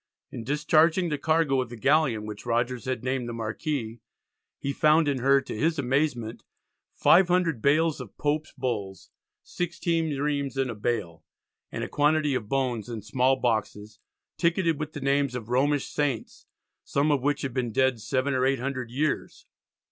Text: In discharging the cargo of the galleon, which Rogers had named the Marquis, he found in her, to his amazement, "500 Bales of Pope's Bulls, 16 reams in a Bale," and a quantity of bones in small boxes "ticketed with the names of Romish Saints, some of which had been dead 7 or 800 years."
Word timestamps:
In 0.31 0.43
discharging 0.43 1.09
the 1.09 1.19
cargo 1.19 1.61
of 1.61 1.69
the 1.69 1.75
galleon, 1.77 2.25
which 2.25 2.43
Rogers 2.43 2.85
had 2.85 3.03
named 3.03 3.29
the 3.29 3.33
Marquis, 3.33 3.99
he 4.57 4.73
found 4.73 5.07
in 5.07 5.19
her, 5.19 5.41
to 5.41 5.55
his 5.55 5.77
amazement, 5.77 6.41
"500 6.95 7.61
Bales 7.61 8.01
of 8.01 8.17
Pope's 8.17 8.51
Bulls, 8.53 9.11
16 9.43 10.19
reams 10.19 10.57
in 10.57 10.71
a 10.71 10.73
Bale," 10.75 11.23
and 11.71 11.83
a 11.83 11.87
quantity 11.87 12.33
of 12.33 12.49
bones 12.49 12.89
in 12.89 13.03
small 13.03 13.35
boxes 13.35 13.99
"ticketed 14.39 14.79
with 14.79 14.93
the 14.93 15.01
names 15.01 15.35
of 15.35 15.49
Romish 15.49 15.85
Saints, 15.85 16.47
some 16.83 17.11
of 17.11 17.21
which 17.21 17.43
had 17.43 17.53
been 17.53 17.71
dead 17.71 18.01
7 18.01 18.33
or 18.33 18.43
800 18.43 18.89
years." 18.89 19.45